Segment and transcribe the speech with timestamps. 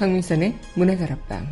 [0.00, 1.46] 강민선의 문화다락방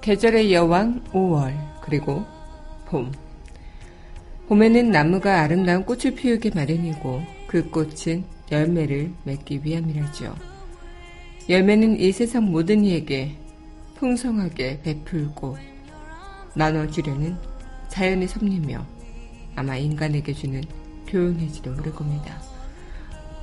[0.00, 2.24] 계절의 여왕 5월 그리고
[2.86, 3.12] 봄
[4.46, 10.34] 봄에는 나무가 아름다운 꽃을 피우기 마련이고 그 꽃은 열매를 맺기 위함이라죠.
[11.50, 13.36] 열매는 이 세상 모든 이에게
[13.96, 15.58] 풍성하게 베풀고
[16.54, 17.57] 나눠주려는
[17.98, 18.86] 자연의 섭리며
[19.56, 20.62] 아마 인간에게 주는
[21.08, 22.40] 교훈일지도 모를 겁니다.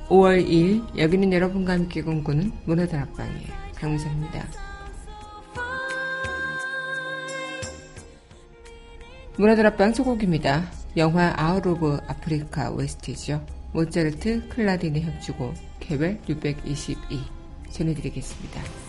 [0.08, 4.48] 5월 2일 여기는 여러분과 함께 공부는 문화다락방의 강민선입니다.
[9.36, 10.70] 문화드랍방 소곡입니다.
[10.96, 13.44] 영화 아웃 오브 아프리카 웨스트죠.
[13.74, 16.96] 모차르트 클라딘의 협주곡 개별 622
[17.68, 18.85] 전해드리겠습니다.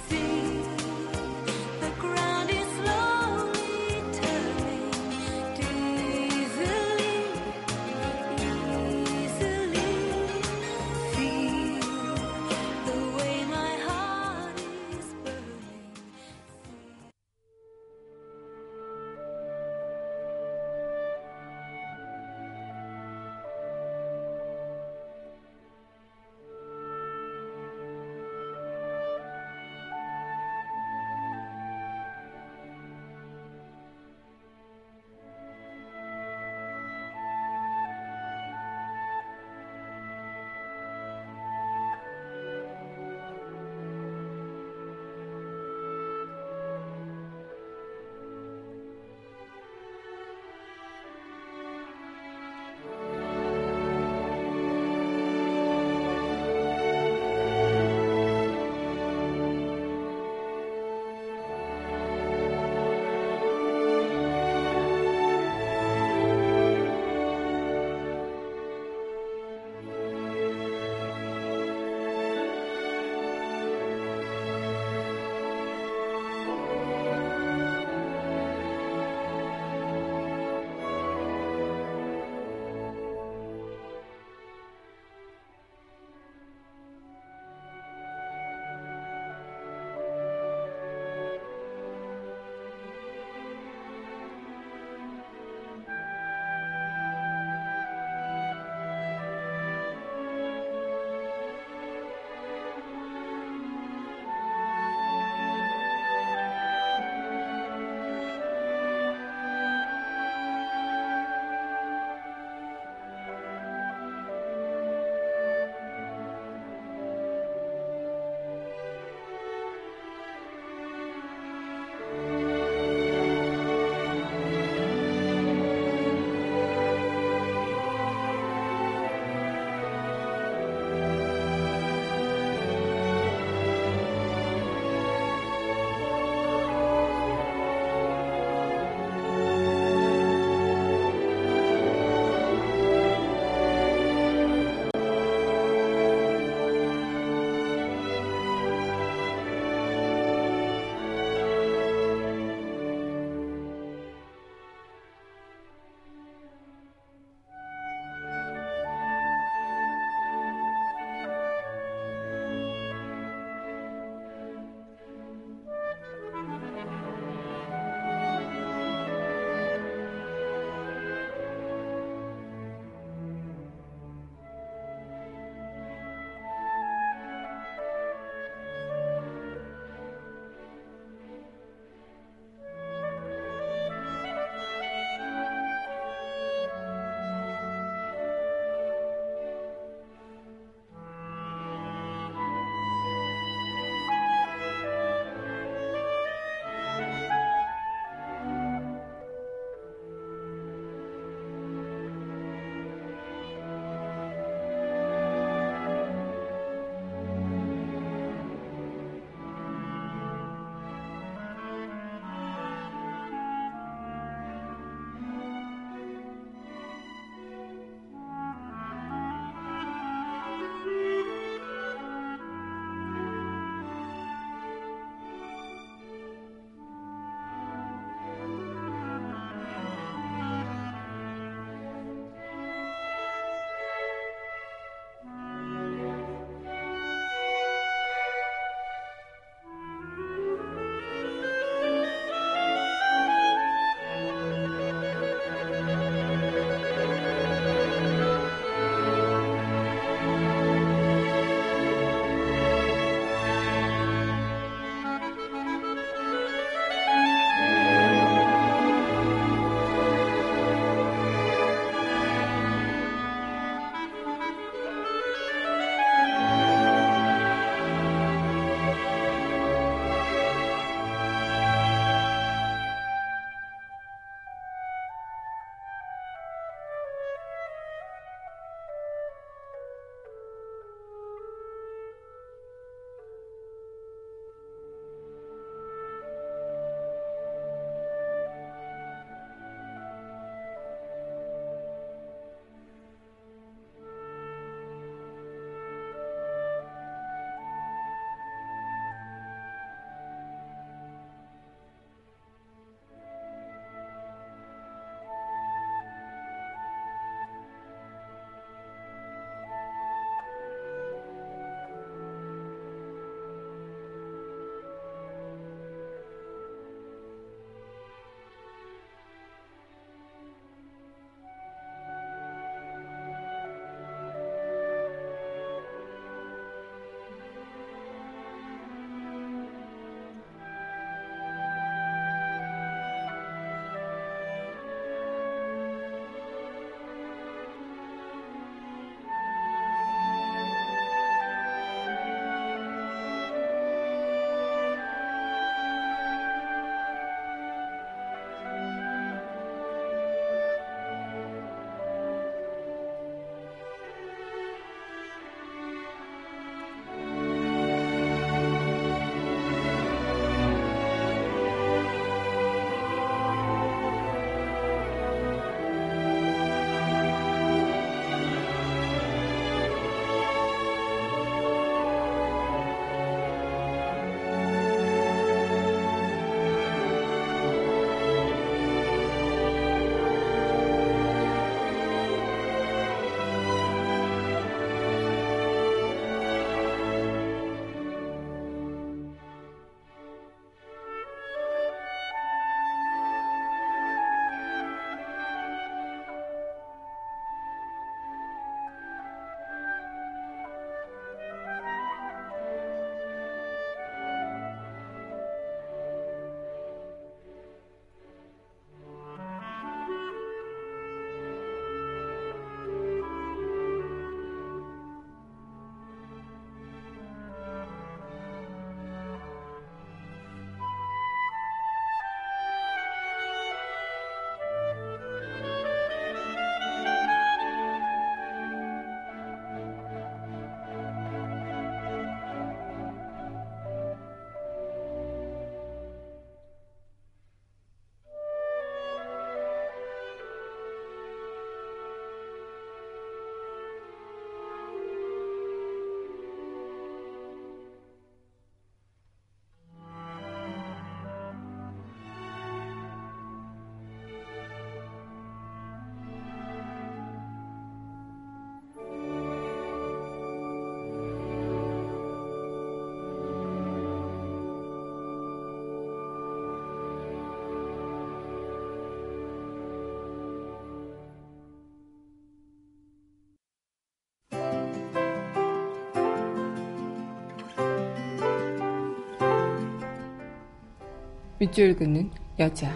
[481.59, 482.95] 밑줄 긋는 여자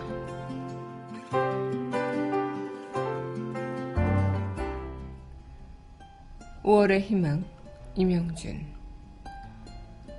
[6.62, 7.44] 5월의 희망
[7.96, 8.64] 임영준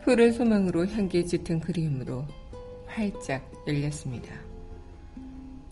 [0.02, 2.26] 푸른 소망으로 향기에 짙은 그리움으로
[2.86, 4.34] 활짝 열렸습니다.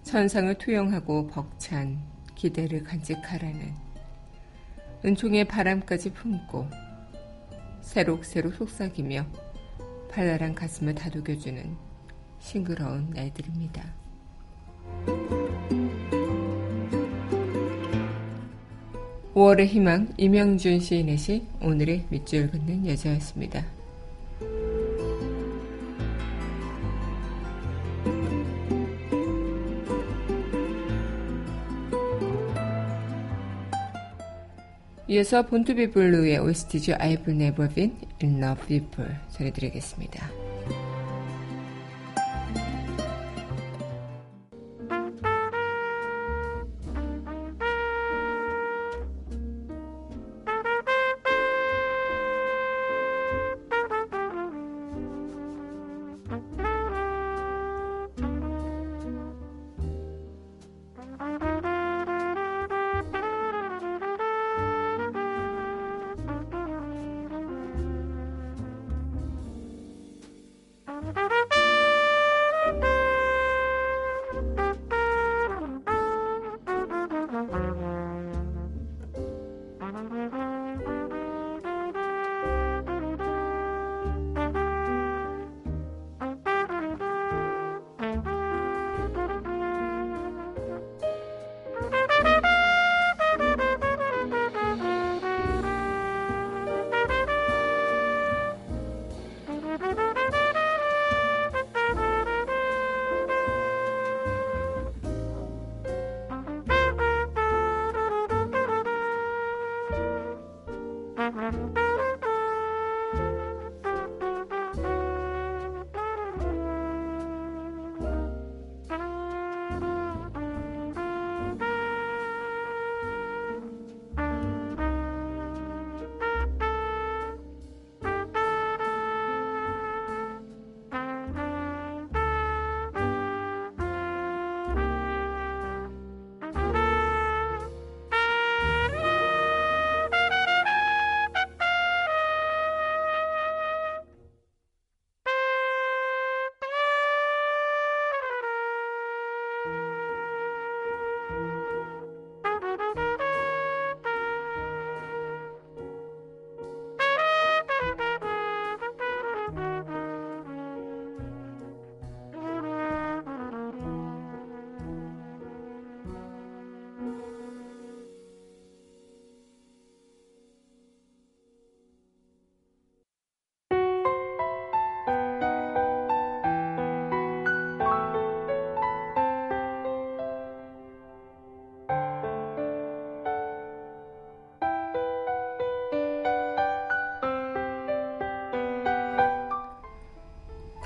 [0.05, 1.99] 천상을 투영하고 벅찬
[2.37, 3.75] 기대를 간직하라는
[5.05, 6.69] 은총의 바람까지 품고
[7.81, 9.27] 새록새록 속삭이며
[10.09, 11.90] 발랄한 가슴을 다독여주는
[12.41, 13.95] 싱그러운 날들입니다.
[19.35, 23.65] 5월의 희망 이명준 시인의 시 오늘의 밑줄 긋는 여자였습니다.
[35.09, 36.93] 이어서 본투비 블루의 OST죠.
[36.95, 40.40] I've never been in love before 전해드리겠습니다.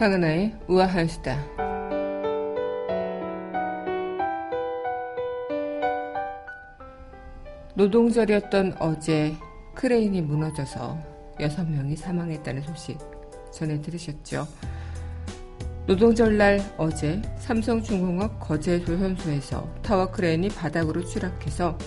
[0.04, 1.42] 강은하의 우아한 수다.
[7.74, 9.34] 노동절이었던 어제
[9.74, 10.98] 크레인이 무너져서
[11.38, 12.98] 6명이 사망했다는 소식
[13.50, 14.46] 전해 들으셨죠?
[15.86, 21.78] 노동절날 어제 삼성중공업 거제조선소에서 타워 크레인이 바닥으로 추락해서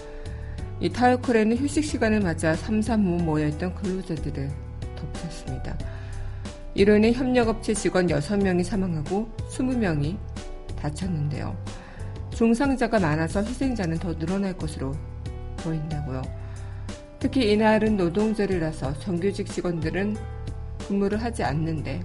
[0.80, 4.50] 이 타워 크레인은 휴식 시간을 맞아 삼삼오오 모여있던 근로자들을
[4.96, 5.78] 덮쳤습니다.
[6.78, 10.16] 이로 인해 협력업체 직원 6명이 사망하고 20명이
[10.80, 11.58] 다쳤는데요.
[12.30, 14.94] 중상자가 많아서 희생자는 더 늘어날 것으로
[15.58, 16.22] 보인다고요.
[17.18, 20.18] 특히 이날은 노동절이라서 정규직 직원들은
[20.88, 22.04] 근무를 하지 않는데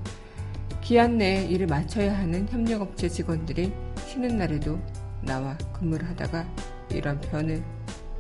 [0.81, 3.75] 기한 내에 일을 마쳐야 하는 협력업체 직원들이
[4.07, 4.81] 쉬는 날에도
[5.21, 6.49] 나와 근무를 하다가
[6.91, 7.63] 이런 변을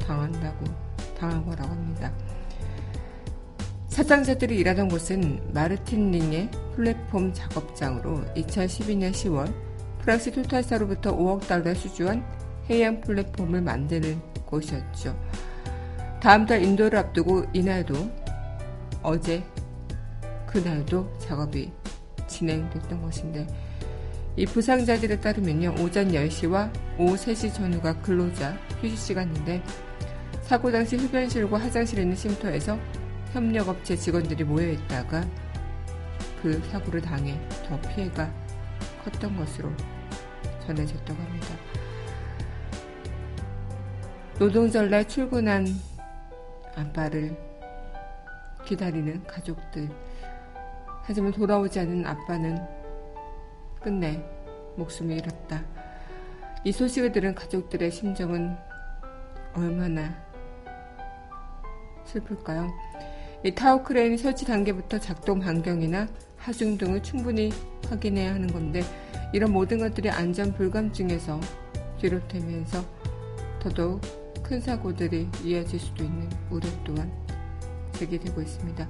[0.01, 0.67] 당한다고
[1.19, 2.13] 당한 거라고 합니다.
[3.93, 9.53] 사상자들이 일하던 곳은 마르틴 링의 플랫폼 작업장으로 2012년 10월
[9.99, 12.25] 프랑스 토탈사로부터 5억 달러 수주한
[12.71, 15.15] 해양 플랫폼을 만드는 곳이었죠.
[16.23, 17.95] 다음 달 인도를 앞두고 이날도
[19.03, 19.45] 어제
[20.47, 21.71] 그날도 작업이
[22.27, 23.47] 진행됐던 것인데
[24.37, 29.63] 이 부상자들에 따르면요 오전 10시와 오후 3시 전후가 근로자 휴식 시간인데
[30.41, 32.79] 사고 당시 흡연실과 화장실에 있는 쉼터에서
[33.33, 35.25] 협력업체 직원들이 모여있다가
[36.43, 38.31] 그 사고를 당해 더 피해가
[39.05, 39.71] 컸던 것으로
[40.67, 41.47] 전해졌다고 합니다.
[44.39, 45.67] 노동절날 출근한
[46.77, 47.37] 아빠를
[48.67, 49.89] 기다리는 가족들.
[51.03, 52.59] 하지만 돌아오지 않은 아빠는
[53.81, 54.23] 끝내
[54.77, 55.65] 목숨을 잃었다.
[56.65, 58.57] 이 소식을 들은 가족들의 심정은
[59.55, 60.15] 얼마나
[62.05, 62.69] 슬플까요?
[63.45, 66.07] 이 타워 크레인 설치 단계부터 작동 반경이나
[66.37, 67.51] 하중 등을 충분히
[67.89, 68.83] 확인해야 하는 건데
[69.33, 71.41] 이런 모든 것들이 안전 불감증에서
[72.01, 72.85] 비롯되면서
[73.61, 74.01] 더더욱
[74.43, 77.11] 큰 사고들이 이어질 수도 있는 우려 또한
[77.95, 78.89] 제기되고 있습니다.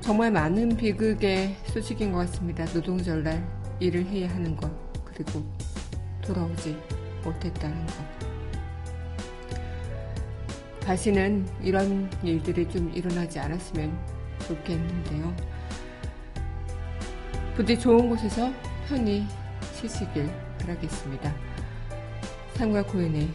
[0.00, 2.64] 정말 많은 비극의 소식인 것 같습니다.
[2.74, 3.40] 노동절날
[3.78, 4.68] 일을 해야 하는 것,
[5.04, 5.44] 그리고
[6.22, 6.76] 돌아오지
[7.22, 8.21] 못했다는 것.
[10.84, 13.96] 다시는 이런 일들이 좀 일어나지 않았으면
[14.46, 15.34] 좋겠는데요.
[17.54, 18.50] 부디 좋은 곳에서
[18.88, 19.26] 편히
[19.74, 20.28] 쉬시길
[20.60, 21.32] 바라겠습니다.
[22.54, 23.28] 상과 고인의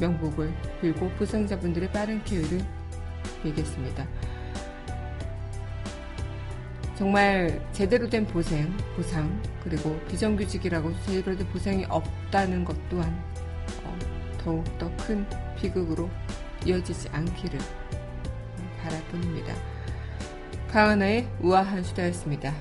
[0.00, 2.60] 명복을 빌고 부상자분들의 빠른 쾌유를
[3.42, 4.06] 빌겠습니다.
[6.96, 13.12] 정말 제대로 된 보상, 보상 그리고 비정규직이라고 제대로 된 보상이 없다는 것 또한
[13.82, 13.98] 어,
[14.38, 15.26] 더욱더 큰
[15.56, 16.08] 비극으로
[16.64, 17.58] 이어지지 않기를
[18.80, 19.54] 바랄 뿐입니다.
[20.68, 22.52] 강하나의 우아한 수다였습니다.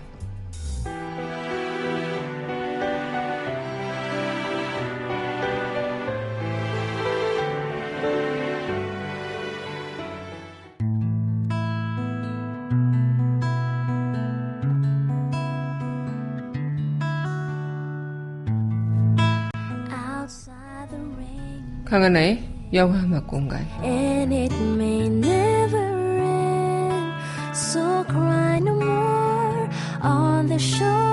[21.85, 23.65] 강하나의 영화 음악 공간.
[23.83, 27.13] And it may never end.
[27.53, 29.69] So cry no more
[30.01, 31.11] on the shore.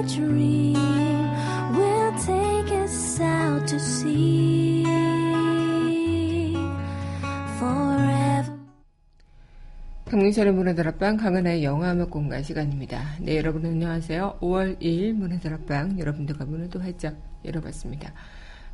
[0.00, 0.74] A dream
[1.74, 4.84] will take us out to sea.
[7.58, 8.52] Forever.
[10.06, 13.16] 강민철의 문화다락방 강은하의 영화음악 공간 시간입니다.
[13.20, 14.38] 네, 여러분 안녕하세요.
[14.40, 18.12] 5월 2일 문화다락방 여러분들과 문을 또 활짝 열어봤습니다.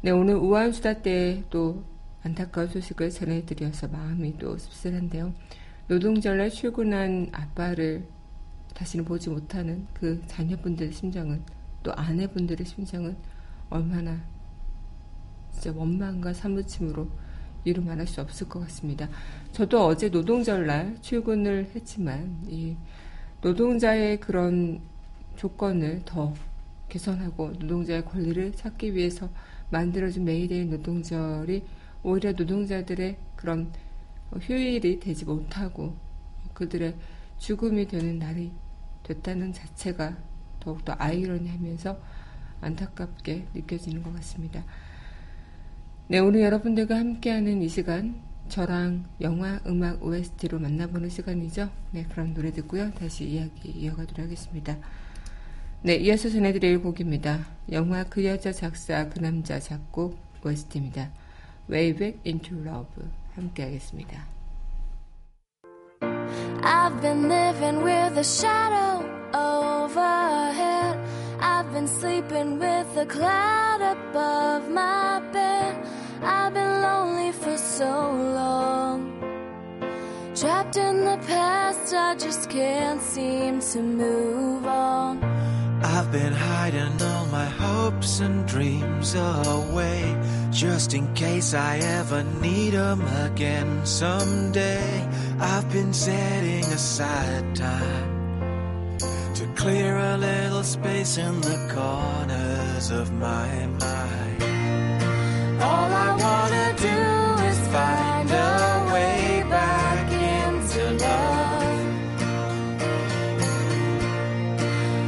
[0.00, 1.84] 네, 오늘 우한 수다 때 또
[2.24, 5.34] 안타까운 소식을 전해드려서 마음이 또 씁쓸한데요.
[5.88, 8.06] 노동절날 출근한 아빠를
[8.74, 11.42] 다시는 보지 못하는 그 자녀분들의 심정은
[11.82, 13.16] 또 아내분들의 심정은
[13.68, 14.20] 얼마나
[15.50, 17.08] 진짜 원망과 사무침으로
[17.64, 19.08] 이루 말할 수 없을 것 같습니다.
[19.52, 22.76] 저도 어제 노동절날 출근을 했지만 이
[23.40, 24.80] 노동자의 그런
[25.36, 26.32] 조건을 더
[26.88, 29.28] 개선하고 노동자의 권리를 찾기 위해서
[29.70, 31.64] 만들어진 메이데이 노동절이
[32.02, 33.72] 오히려 노동자들의 그런
[34.40, 35.96] 휴일이 되지 못하고
[36.54, 36.96] 그들의
[37.38, 38.52] 죽음이 되는 날이
[39.02, 40.16] 됐다는 자체가
[40.60, 42.00] 더욱더 아이러니하면서
[42.60, 44.64] 안타깝게 느껴지는 것 같습니다.
[46.08, 51.70] 네, 오늘 여러분들과 함께하는 이 시간 저랑 영화, 음악, OST로 만나보는 시간이죠.
[51.90, 52.92] 네, 그럼 노래 듣고요.
[52.92, 54.78] 다시 이야기 이어가도록 하겠습니다.
[55.82, 57.46] 네, 이어서 전해드릴 곡입니다.
[57.72, 61.10] 영화 그 여자 작사 그 남자 작곡 OST입니다.
[61.69, 63.03] Way Back Into Love
[63.35, 64.25] 함께 하겠습니다.
[66.63, 70.99] I've been living with a shadow overhead.
[71.39, 75.77] I've been sleeping with a cloud above my bed.
[76.23, 79.13] I've been lonely for so long.
[80.35, 85.23] Trapped in the past, I just can't seem to move on.
[85.83, 90.15] I've been hiding all my hopes and dreams away
[90.52, 95.08] just in case I ever need them again someday.
[95.40, 98.98] I've been setting aside time
[99.34, 104.42] to clear a little space in the corners of my mind.
[105.62, 111.80] All I wanna do is find a way back into love.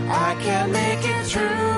[0.09, 1.73] I can't make it through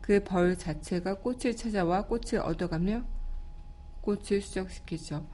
[0.00, 3.04] 그 벌 자체가 꽃을 찾아와 꽃을 얻어가며
[4.02, 5.26] 꽃을 수정시키죠.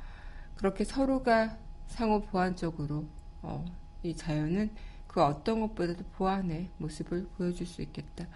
[0.55, 3.05] 그렇게 서로가 상호 보완적으로
[3.42, 3.64] 어,
[4.02, 4.70] 이 자연은
[5.07, 8.26] 그 어떤 것보다도 보완의 모습을 보여줄 수 있겠다.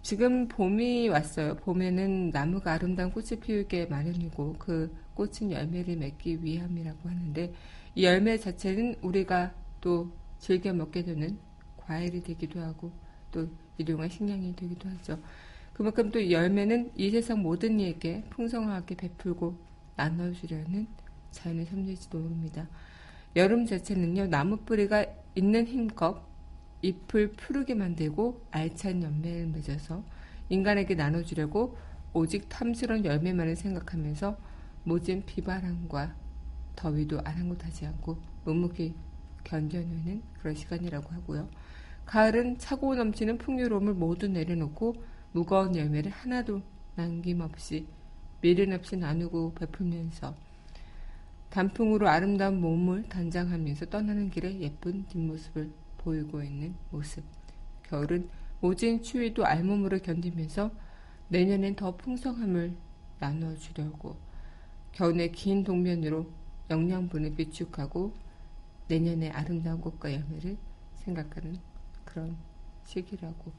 [0.00, 1.56] 지금 봄이 왔어요.
[1.56, 7.52] 봄에는 나무가 아름다운 꽃을 피우게 마련이고 그 꽃은 열매를 맺기 위함이라고 하는데
[7.94, 11.38] 이 열매 자체는 우리가 또 즐겨 먹게 되는
[11.76, 12.90] 과일이 되기도 하고
[13.30, 15.18] 또 일용할 식량이 되기도 하죠.
[15.72, 19.56] 그만큼 또 열매는 이 세상 모든 이에게 풍성하게 베풀고
[19.96, 20.86] 나눠주려는
[21.30, 22.68] 자연의 섭리일지도 모릅니다.
[23.36, 26.22] 여름 자체는요, 나무 뿌리가 있는 힘껏
[26.82, 30.04] 잎을 푸르게 만들고 알찬 열매를 맺어서
[30.48, 31.76] 인간에게 나눠주려고
[32.12, 34.36] 오직 탐스러운 열매만을 생각하면서
[34.84, 36.14] 모진 비바람과
[36.76, 38.94] 더위도 아랑곳하지 않고 묵묵히
[39.44, 41.48] 견뎌내는 그런 시간이라고 하고요.
[42.04, 44.96] 가을은 차고 넘치는 풍요로움을 모두 내려놓고
[45.32, 46.60] 무거운 열매를 하나도
[46.96, 47.86] 남김없이
[48.40, 50.34] 미련 없이 나누고 베풀면서
[51.48, 55.70] 단풍으로 아름다운 몸을 단장하면서 떠나는 길에 예쁜 뒷모습을
[56.04, 57.24] 보이고 있는 모습.
[57.84, 58.28] 겨울은
[58.60, 60.70] 모진 추위도 알몸으로 견디면서
[61.28, 62.74] 내년엔 더 풍성함을
[63.18, 64.16] 나눠주려고
[64.92, 66.26] 겨울의 긴 동면으로
[66.70, 68.12] 영양분을 비축하고
[68.88, 70.56] 내년의 아름다운 꽃과 열매를
[70.96, 71.58] 생각하는
[72.04, 72.36] 그런
[72.84, 73.52] 시기라고.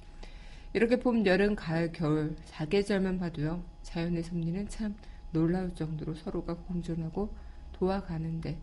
[0.74, 3.64] 이렇게 봄, 여름, 가을, 겨울 사계절만 봐도요.
[3.84, 4.96] 자연의 섭리는 참
[5.32, 7.34] 놀라울 정도로 서로가 공존하고
[7.74, 8.58] 도와가는데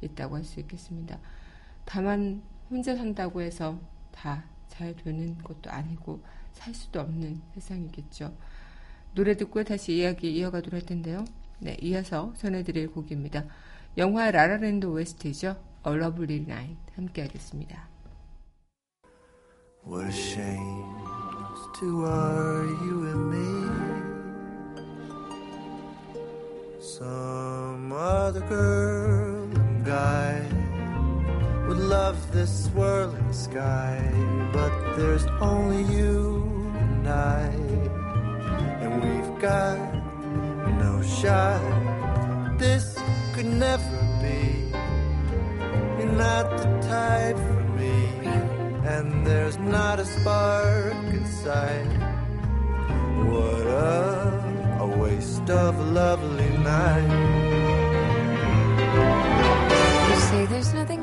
[0.00, 1.18] 있다고 할 수 있겠습니다.
[1.84, 3.78] 다만 혼자 산다고 해서
[4.12, 8.32] 다 잘 되는 것도 아니고 살 수도 없는 세상이겠죠.
[9.14, 11.24] 노래 듣고 다시 이야기 이어가도록 할 텐데요.
[11.58, 13.44] 네, 이어서 전해드릴 곡입니다.
[13.96, 15.56] 영화 라라랜드 OST죠.
[15.86, 17.88] A Lovely Night 함께 하겠습니다.
[19.84, 20.84] What a shame
[21.80, 23.48] to argue with me.
[26.80, 30.57] Some other girl and guy
[31.68, 34.00] would love this swirling sky,
[34.54, 36.42] but there's only you
[36.78, 37.44] and I,
[38.80, 39.78] and we've got
[40.80, 41.60] no shot.
[42.58, 42.98] This
[43.34, 44.72] could never be.
[45.98, 47.94] You're not the type for me,
[48.94, 51.92] and there's not a spark inside.
[53.28, 57.58] What a, a waste of a lovely night.
[60.08, 60.97] You say there's nothing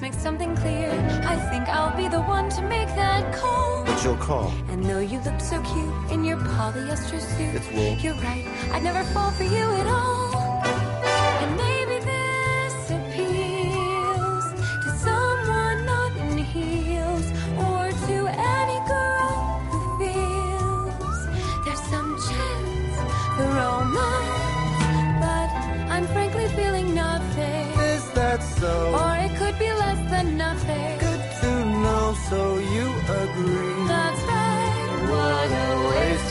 [0.00, 0.90] let's make something clear.
[1.26, 3.84] I think I'll be the one to make that call.
[3.84, 4.50] What's your call?
[4.70, 7.96] And though you look so cute in your polyester suit, It's wool.
[7.98, 8.46] you're right.
[8.72, 10.29] I'd never fall for you at all.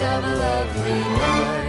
[0.09, 1.68] Of a lovely night.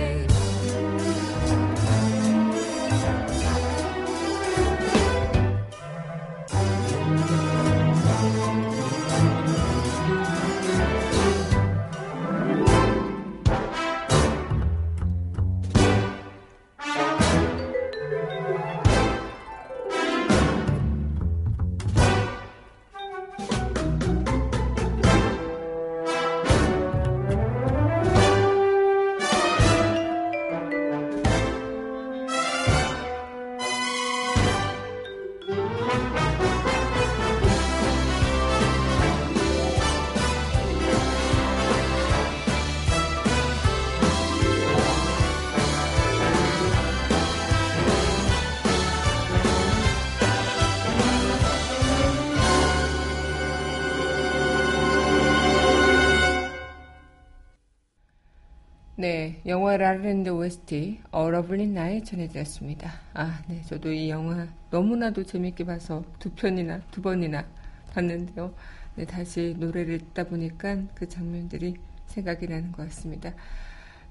[59.00, 62.92] 네, 영화 라랜드 OST Lovely Night 전해드렸습니다.
[63.14, 67.46] 아, 네, 저도 이 영화 너무나도 재밌게 봐서 두 편이나 두 번이나
[67.94, 68.52] 봤는데요.
[68.96, 71.76] 네, 다시 노래를 듣다 보니까 그 장면들이
[72.08, 73.32] 생각이 나는 것 같습니다.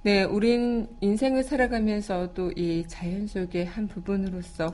[0.02, 4.74] 네, 우린 인생을 살아가면서 또 이 자연 속의 한 부분으로서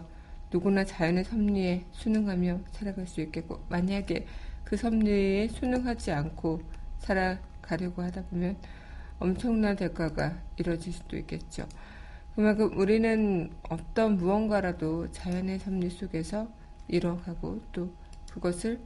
[0.49, 4.25] 누구나 자연의 섭리에 순응하며 살아갈 수 있겠고, 만약에
[4.63, 6.61] 그 섭리에 순응하지 않고
[6.99, 8.55] 살아가려고 하다 보면
[9.19, 11.67] 엄청난 대가가 이뤄질 수도 있겠죠.
[12.35, 16.47] 그만큼 우리는 어떤 무언가라도 자연의 섭리 속에서
[16.87, 17.93] 이뤄가고 또
[18.31, 18.79] 그것을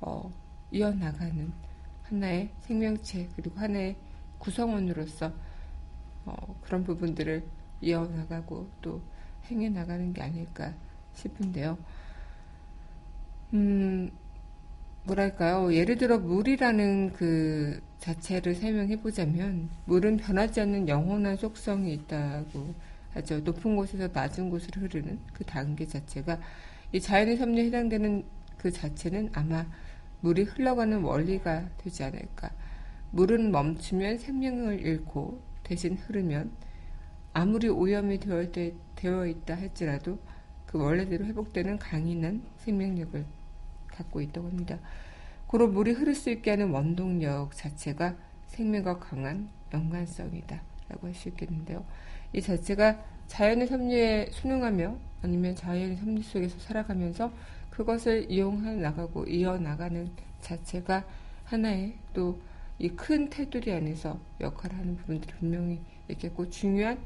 [0.00, 0.30] 어,
[0.70, 1.52] 이어나가는
[2.04, 3.96] 하나의 생명체 그리고 하나의
[4.38, 5.32] 구성원으로서
[6.26, 7.44] 어, 그런 부분들을
[7.80, 9.00] 이어나가고 또
[9.50, 10.72] 행해 나가는 게 아닐까
[11.14, 11.76] 싶은데요.
[13.54, 14.10] 음,
[15.04, 15.74] 뭐랄까요.
[15.74, 22.74] 예를 들어 물이라는 그 자체를 설명해 보자면 물은 변하지 않는 영원한 속성이 있다고
[23.14, 23.40] 하죠.
[23.40, 26.38] 높은 곳에서 낮은 곳으로 흐르는 그 단계 자체가
[26.92, 28.24] 이 자연의 섭리에 해당되는
[28.58, 29.66] 그 자체는 아마
[30.20, 32.50] 물이 흘러가는 원리가 되지 않을까.
[33.10, 36.52] 물은 멈추면 생명을 잃고 대신 흐르면
[37.32, 40.18] 아무리 오염이 되어 있다 할지라도
[40.66, 43.24] 그 원래대로 회복되는 강인한 생명력을
[44.02, 44.78] 갖고 있다고 합니다.
[45.46, 48.14] 고로 물이 흐를 수 있게 하는 원동력 자체가
[48.48, 51.84] 생명과 강한 연관성이다 라고 할 수 있겠는데요.
[52.32, 57.32] 이 자체가 자연의 섭리에 순응하며 아니면 자연의 섭리 속에서 살아가면서
[57.70, 60.10] 그것을 이용해 나가고 이어나가는
[60.40, 61.04] 자체가
[61.44, 62.38] 하나의 또
[62.82, 66.98] 이 큰 테두리 안에서 역할을 하는 부분들이 분명히 있겠고 중요한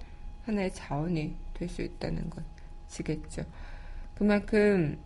[0.46, 2.30] 하나의 자원이 될 수 있다는
[2.88, 3.44] 것이겠죠.
[4.14, 4.98] 그만큼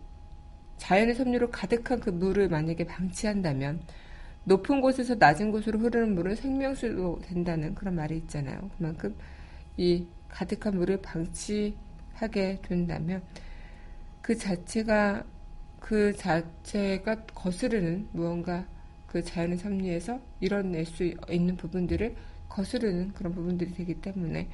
[0.81, 3.81] 자연의 섭리로 가득한 그 물을 만약에 방치한다면
[4.45, 8.71] 높은 곳에서 낮은 곳으로 흐르는 물은 생명수로 된다는 그런 말이 있잖아요.
[8.75, 9.15] 그만큼
[9.77, 13.21] 이 가득한 물을 방치하게 된다면
[14.23, 15.23] 그 자체가
[15.79, 18.65] 그 자체가 거스르는 무언가
[19.05, 22.15] 그 자연의 섭리에서 이뤄낼 수 있는 부분들을
[22.49, 24.49] 거스르는 그런 부분들이 되기 때문에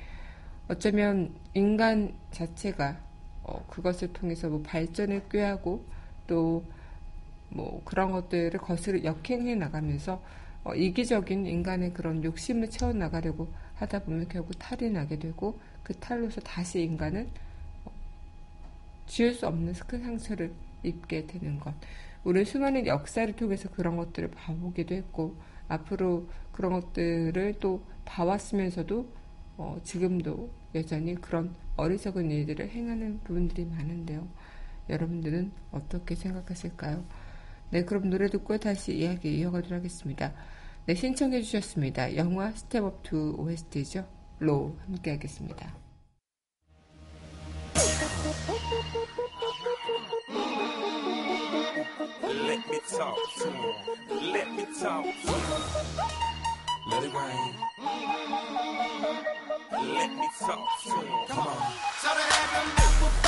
[0.68, 3.00] 어쩌면 인간 자체가
[3.44, 5.97] 어, 그것을 통해서 뭐 발전을 꾀하고
[6.28, 6.64] 또
[7.50, 10.22] 뭐 그런 것들을 거스르 역행해 나가면서
[10.64, 16.42] 어, 이기적인 인간의 그런 욕심을 채워 나가려고 하다 보면 결국 탈이 나게 되고 그 탈로서
[16.42, 17.30] 다시 인간은
[17.86, 17.92] 어,
[19.06, 20.52] 지울 수 없는 큰 상처를
[20.84, 21.74] 입게 되는 것.
[22.24, 25.36] 우리 수많은 역사를 통해서 그런 것들을 봐보기도 했고
[25.70, 29.08] 앞으로 그런 것들을 또 봐왔으면서도
[29.58, 34.28] 어, 지금도 여전히 그런 어리석은 일들을 행하는 부분들이 많은데요.
[34.90, 37.06] 여러분들은 어떻게 생각하실까요?
[37.70, 40.34] 네, 그럼 노래 듣고 다시 이야기 이어가도록 하겠습니다.
[40.86, 42.16] 네, 신청해 주셨습니다.
[42.16, 44.08] 영화 Step Up Two OST죠.
[44.40, 45.76] 로 함께 하겠습니다.
[52.24, 54.32] Let me talk to him.
[54.32, 55.62] Let me talk to him.
[56.90, 57.54] Let it rain.
[59.94, 61.08] Let me talk to him.
[61.28, 63.24] Come on.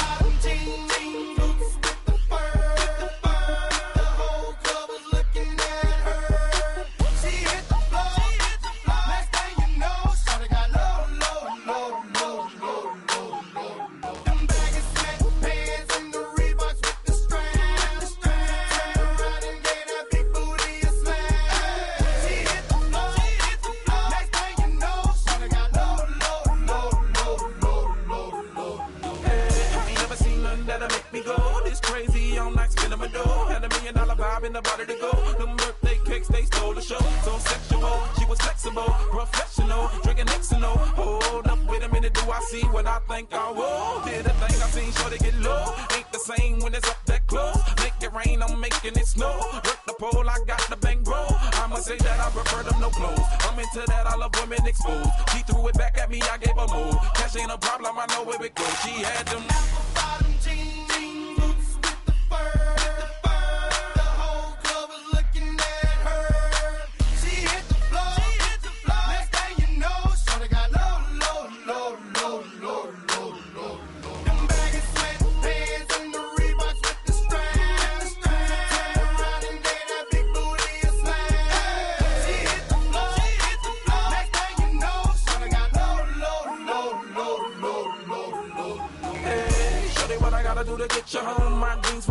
[34.80, 35.12] Body to go.
[35.38, 37.00] Them birthday cakes, they stole the show.
[37.24, 40.78] So sexual, she was flexible, professional, drinking Xano.
[40.96, 44.02] Hold up, wait a minute, do I see what I think I will?
[44.06, 45.74] Did a thing I seen, sure they get low.
[45.96, 47.58] Ain't the same when it's up that close.
[47.84, 49.39] Make it rain, I'm making it snow.
[49.54, 51.26] Work the pole, I got the bang bro.
[51.62, 53.28] I'ma say that I prefer them no clothes.
[53.42, 55.10] I'm into that, I love women exposed.
[55.32, 56.96] She threw it back at me, I gave her move.
[57.15, 58.80] Cash ain't a problem, I know where it goes.
[58.82, 59.44] She had them.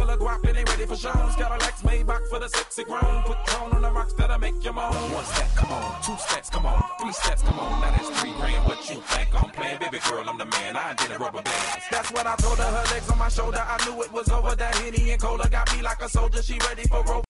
[0.09, 1.35] Full of guap and they ready for shows.
[1.37, 3.23] Cadillacs made back for the sexy grown.
[3.23, 4.93] Put tone on the rocks that'll make you moan.
[4.93, 6.03] One step, come on.
[6.03, 6.83] Two steps, come on.
[7.01, 7.81] Three steps, come on.
[7.81, 8.65] Now that's three grand.
[8.67, 9.79] What you think I'm playing?
[9.81, 10.77] Baby girl, I'm the man.
[10.77, 11.85] I did a rubber bands.
[11.91, 12.65] That's what I told her.
[12.65, 13.63] Her legs on my shoulder.
[13.63, 14.55] I knew it was over.
[14.55, 16.43] That Henny and Cola got me like a soldier.
[16.43, 17.25] She ready for rope.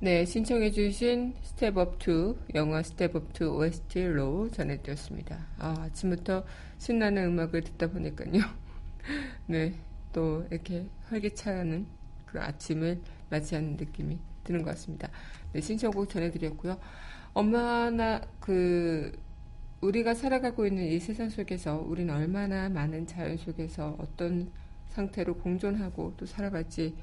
[0.00, 5.46] 네, 신청해 주신 스텝업 2, 영화 스텝업 2 OST로 전해드렸습니다.
[5.60, 6.42] 아, 아침부터
[6.78, 8.42] 신나는 음악을 듣다 보니까요.
[9.46, 9.78] 네,
[10.12, 11.86] 또 이렇게 활기차는
[12.26, 15.08] 그런 아침을 맞이하는 느낌이 드는 것 같습니다.
[15.52, 16.78] 네, 신청곡 전해드렸고요.
[17.34, 19.12] 얼마나 그,
[19.80, 24.50] 우리가 살아가고 있는 이 세상 속에서 우리는 얼마나 많은 자연 속에서 어떤
[24.90, 26.94] 상태로 공존하고 또 살아갈지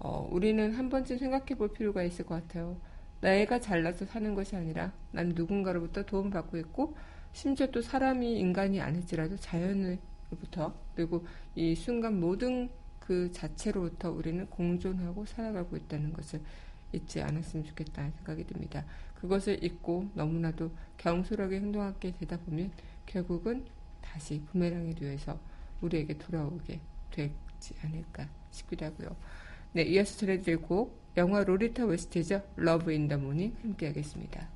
[0.00, 2.76] 어, 우리는 한 번쯤 생각해 볼 필요가 있을 것 같아요.
[3.20, 6.94] 내가 잘나서 사는 것이 아니라 난 누군가로부터 도움받고 있고
[7.32, 12.70] 심지어 또 사람이 인간이 아닐지라도 자연으로부터 그리고 이 순간 모든
[13.08, 16.42] 그 자체로부터 우리는 공존하고 살아가고 있다는 것을
[16.92, 18.84] 잊지 않았으면 좋겠다는 생각이 듭니다.
[19.14, 22.70] 그것을 잊고 너무나도 경솔하게 행동하게 되다 보면
[23.06, 23.64] 결국은
[24.02, 25.40] 다시 부메랑이 되어서
[25.80, 29.16] 우리에게 돌아오게 되지 않을까 싶기도 하고요.
[29.72, 32.42] 네, 이어서 전해드릴 곡 영화 로리타 OST죠.
[32.56, 34.46] Love in the Morning 함께 하겠습니다.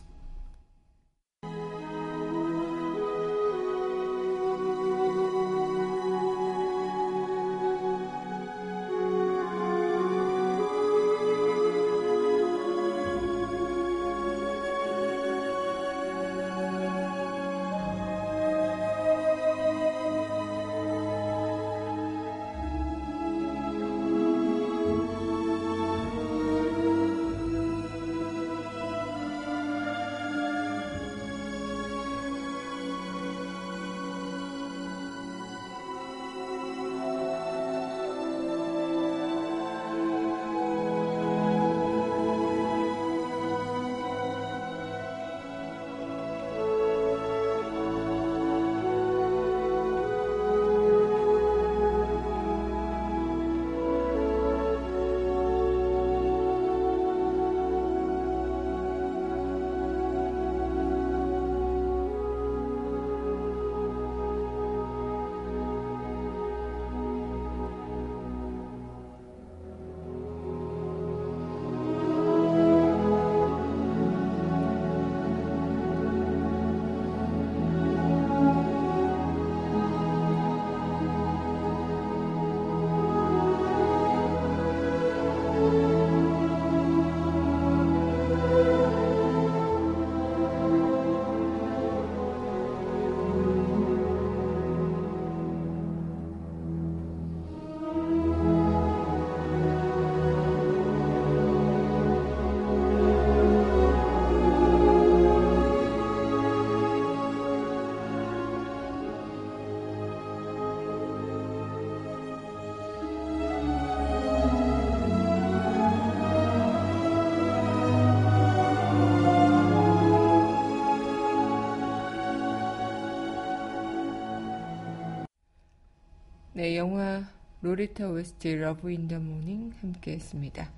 [126.62, 127.24] 네, 영화
[127.62, 130.70] 로리타 OST Love in the Morning 함께 했습니다.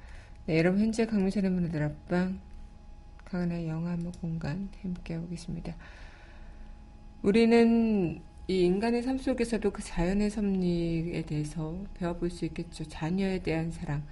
[0.46, 2.40] 네, 여러분 현재 강민선의 문화다락방
[3.26, 5.76] 강한의 영화음악 공간 함께 하고 계십니다.
[7.20, 8.18] 우리는
[8.48, 12.88] 이 인간의 삶 속에서도 그 자연의 섭리에 대해서 배워볼 수 있겠죠.
[12.88, 14.04] 자녀에 대한 사랑.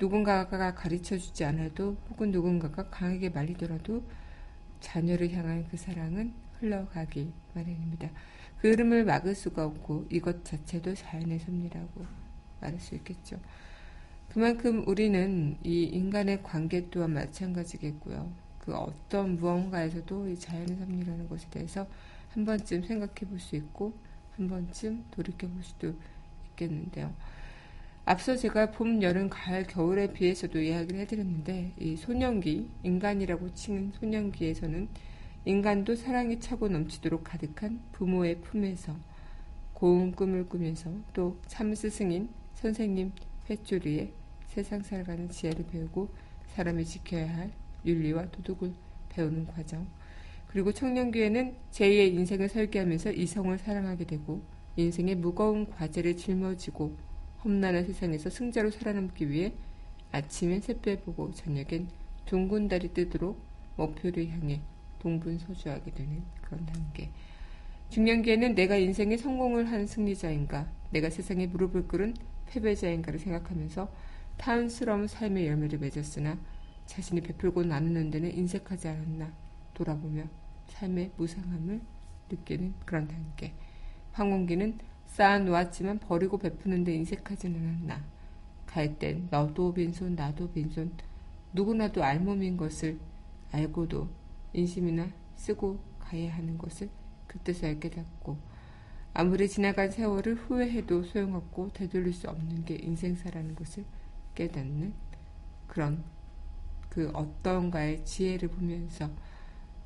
[0.00, 4.02] 누군가가 가르쳐 주지 않아도 혹은 누군가가 강하게 말리더라도
[4.80, 8.10] 자녀를 향한 그 사랑은 흘러가기 마련입니다.
[8.62, 12.06] 그 흐름을 막을 수가 없고 이것 자체도 자연의 섭리라고
[12.60, 13.40] 말할 수 있겠죠.
[14.28, 18.32] 그만큼 우리는 이 인간의 관계 또한 마찬가지겠고요.
[18.60, 21.88] 그 어떤 무언가에서도 이 자연의 섭리라는 것에 대해서
[22.30, 23.94] 한 번쯤 생각해 볼 수 있고
[24.36, 25.92] 한 번쯤 돌이켜 볼 수도
[26.50, 27.12] 있겠는데요.
[28.04, 34.88] 앞서 제가 봄, 여름, 가을, 겨울에 비해서도 이야기를 해드렸는데 이 소년기, 인간이라고 치는 소년기에서는
[35.44, 38.94] 인간도 사랑이 차고 넘치도록 가득한 부모의 품에서
[39.74, 43.10] 고운 꿈을 꾸면서 또 참 스승인 선생님
[43.50, 44.12] 횟조리에
[44.46, 46.08] 세상 살아가는 지혜를 배우고
[46.54, 47.50] 사람이 지켜야 할
[47.84, 48.72] 윤리와 도덕을
[49.08, 49.86] 배우는 과정.
[50.46, 54.42] 그리고 청년기에는 제2의 인생을 설계하면서 이성을 사랑하게 되고
[54.76, 56.94] 인생의 무거운 과제를 짊어지고
[57.44, 59.54] 험난한 세상에서 승자로 살아남기 위해
[60.12, 61.88] 아침엔 샛별 보고 저녁엔
[62.26, 63.40] 둥근 달이 뜨도록
[63.76, 64.60] 목표를 향해
[65.02, 67.10] 동분서주하게 되는 그런 단계.
[67.90, 72.14] 중년기에는 내가 인생의 성공을 한 승리자인가, 내가 세상에 무릎을 꿇은
[72.46, 73.90] 패배자인가를 생각하면서
[74.38, 76.38] 타은스러운 삶의 열매를 맺었으나
[76.86, 79.32] 자신이 베풀고 나누는 데는 인색하지 않았나
[79.74, 80.24] 돌아보며
[80.68, 81.80] 삶의 무상함을
[82.30, 83.52] 느끼는 그런 단계.
[84.12, 88.04] 황혼기는 쌓아놓았지만 버리고 베푸는 데 인색하지는 않았나.
[88.66, 90.92] 갈 땐 너도 빈손 나도 빈손
[91.52, 92.98] 누구나도 알몸인 것을
[93.50, 94.08] 알고도
[94.52, 96.88] 인심이나 쓰고 가야 하는 것을
[97.26, 98.36] 그때서야 깨닫고
[99.14, 103.84] 아무리 지나간 세월을 후회해도 소용없고 되돌릴 수 없는 게 인생사라는 것을
[104.34, 104.94] 깨닫는
[105.66, 106.02] 그런
[106.88, 109.10] 그 어떤가의 지혜를 보면서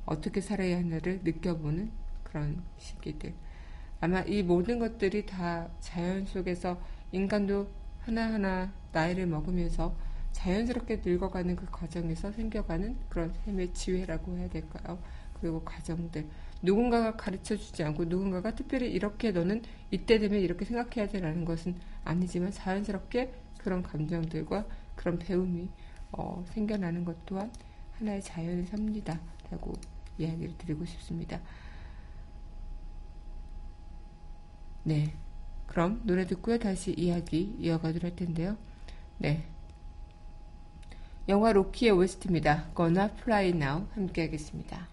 [0.05, 1.91] 어떻게 살아야 하나를 느껴보는
[2.23, 3.33] 그런 시기들.
[3.99, 6.79] 아마 이 모든 것들이 다 자연 속에서
[7.11, 7.69] 인간도
[8.01, 9.95] 하나하나 나이를 먹으면서
[10.37, 14.99] 자연스럽게 늙어가는 그 과정에서 생겨가는 그런 삶의 지혜라고 해야 될까요?
[15.39, 16.27] 그리고 과정들.
[16.61, 22.51] 누군가가 가르쳐 주지 않고 누군가가 특별히 이렇게 너는 이때 되면 이렇게 생각해야 돼라는 것은 아니지만
[22.51, 24.65] 자연스럽게 그런 감정들과
[24.95, 25.69] 그런 배움이
[26.11, 27.51] 어, 생겨나는 것 또한
[27.93, 29.19] 하나의 자연의 삽니다.
[29.49, 29.73] 라고
[30.19, 31.41] 이야기를 드리고 싶습니다.
[34.83, 35.13] 네.
[35.65, 36.59] 그럼 노래 듣고요.
[36.59, 38.55] 다시 이야기 이어가도록 할 텐데요.
[39.17, 39.56] 네.
[41.29, 42.69] 영화 로키의 OST입니다.
[42.75, 44.87] Gonna Fly Now 함께 하겠습니다.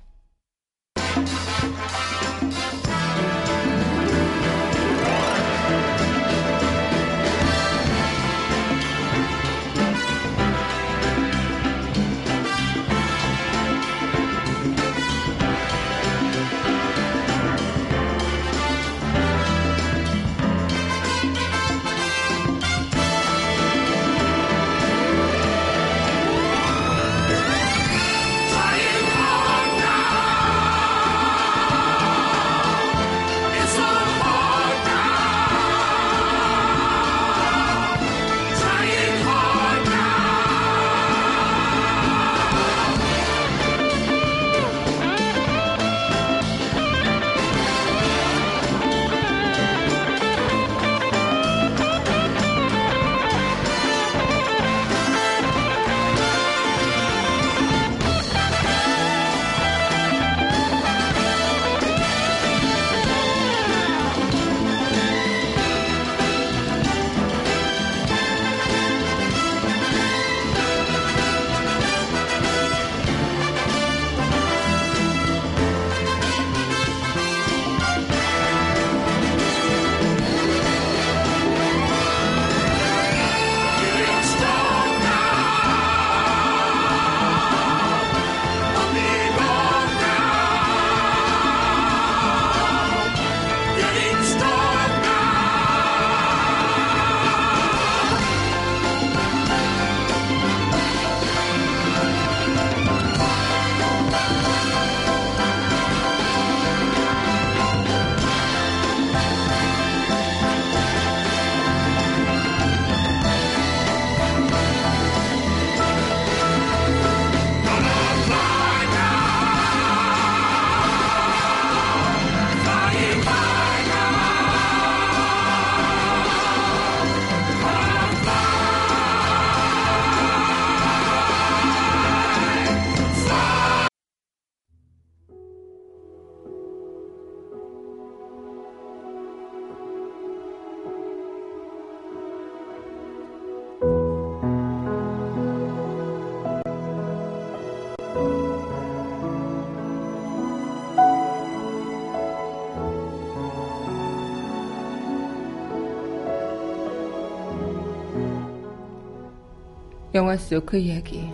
[160.14, 161.28] 영화 속 그 이야기.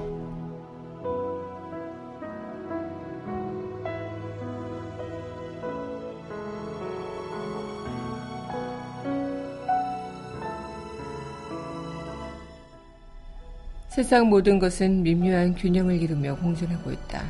[13.91, 17.23] 세상 모든 것은 미묘한 균형을 이루며 공존하고 있다.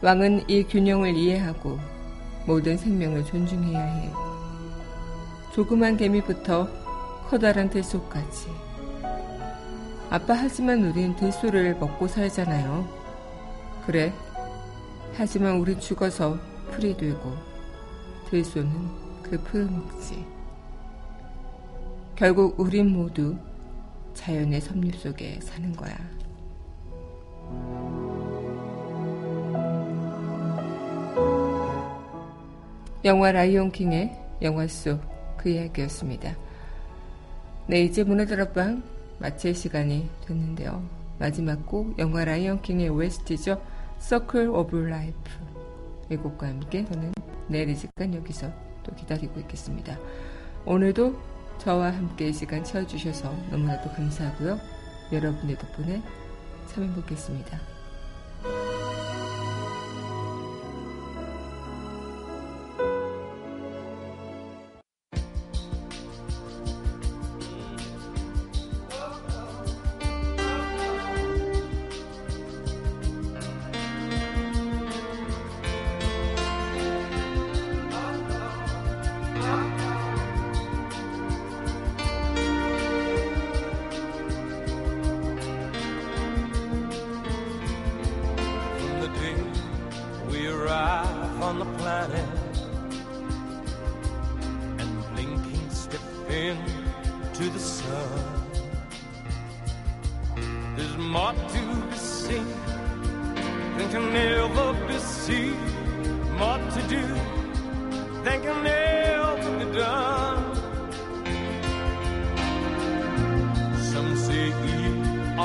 [0.00, 1.78] 왕은 이 균형을 이해하고
[2.46, 4.10] 모든 생명을 존중해야 해.
[5.54, 6.66] 조그만 개미부터
[7.28, 8.71] 커다란 들소까지.
[10.12, 12.86] 아빠 하지만 우린 들소를 먹고 살잖아요.
[13.86, 14.12] 그래.
[15.14, 16.38] 하지만 우린 죽어서
[16.70, 17.34] 풀이 되고
[18.28, 20.22] 들소는 그 풀을 먹지.
[22.14, 23.34] 결국 우린 모두
[24.12, 25.96] 자연의 섭립 속에 사는 거야.
[33.02, 35.00] 영화 라이온 킹의 영화 속
[35.38, 36.36] 그 이야기였습니다.
[37.66, 38.82] 네, 이제 문화다락방
[39.22, 40.84] 마칠 시간이 됐는데요.
[41.20, 43.62] 마지막 곡 영화 라이온킹의 OST죠.
[44.00, 45.32] Circle of Life
[46.10, 47.12] 이 곡과 함께 저는
[47.46, 48.52] 내일 이 시간 여기서
[48.82, 49.96] 또 기다리고 있겠습니다.
[50.64, 51.16] 오늘도
[51.58, 54.58] 저와 함께 이 시간 채워주셔서 너무나도 감사하고요.
[55.12, 56.02] 여러분의 덕분에
[56.66, 57.71] 참 행복했습니다.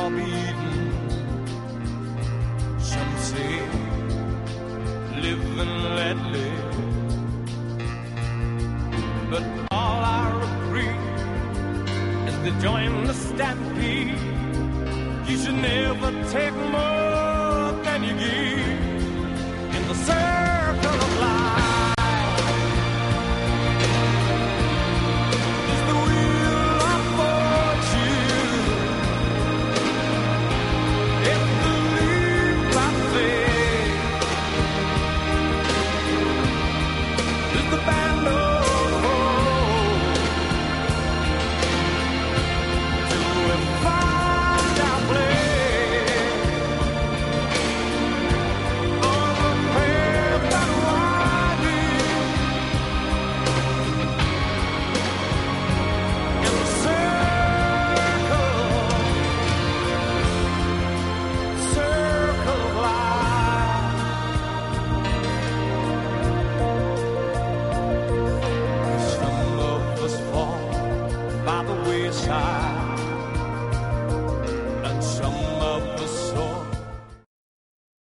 [0.08, 0.67] I'll be